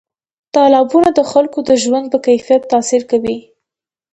تالابونه 0.55 1.09
د 1.13 1.19
خلکو 1.31 1.59
د 1.69 1.71
ژوند 1.83 2.05
په 2.13 2.17
کیفیت 2.27 2.61
تاثیر 2.71 3.01
کوي. 3.11 3.37